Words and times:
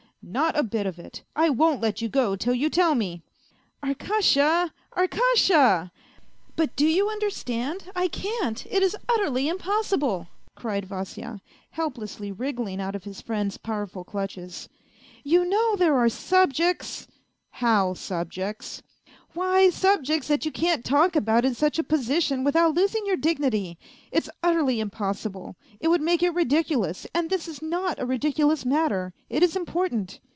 "Not 0.41 0.55
a 0.55 0.61
bit 0.61 0.85
of 0.85 0.99
it, 0.99 1.23
I 1.35 1.49
won't 1.49 1.81
let 1.81 1.99
you 1.99 2.07
go 2.07 2.35
till 2.35 2.53
you 2.53 2.69
tell 2.69 2.93
me!"" 2.93 3.23
Arkasha! 3.83 4.69
Arkasha! 4.95 5.89
But 6.55 6.75
do 6.75 6.85
you 6.85 7.09
understand, 7.09 7.85
I 7.95 8.07
can't 8.07 8.63
it 8.67 8.83
is 8.83 8.95
utterly 9.09 9.49
impossible!" 9.49 10.27
cried 10.55 10.85
Vasya, 10.85 11.41
helplessly 11.71 12.31
wriggling 12.31 12.79
out 12.79 12.93
of 12.95 13.03
his 13.05 13.19
friend's 13.19 13.57
powerful 13.57 14.03
clutches," 14.03 14.69
you 15.23 15.43
know 15.43 15.75
there 15.75 15.97
are 15.97 16.07
subjects!"" 16.07 17.07
How 17.55 17.95
subjects?"..." 17.95 18.83
Why, 19.33 19.69
subjects 19.69 20.27
that 20.27 20.43
you 20.43 20.51
can't 20.51 20.83
talk 20.83 21.15
about 21.15 21.45
in 21.45 21.55
such 21.55 21.79
a 21.79 21.83
position 21.83 22.43
without 22.43 22.73
losing 22.73 23.05
your 23.05 23.15
dignity; 23.15 23.77
it's 24.11 24.29
utterly 24.43 24.81
impossible; 24.81 25.55
it 25.79 25.87
would 25.87 26.01
make 26.01 26.21
it 26.21 26.33
ridiculous, 26.33 27.07
and 27.13 27.29
this 27.29 27.47
is 27.47 27.61
not 27.61 27.97
a 27.97 28.05
ridiculous 28.05 28.65
matter, 28.65 29.13
it 29.29 29.41
is 29.41 29.55
important." 29.55 30.19